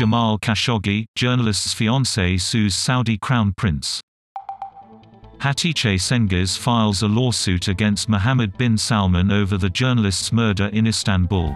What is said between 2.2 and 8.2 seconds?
sues Saudi crown prince. Hatice Cengiz files a lawsuit against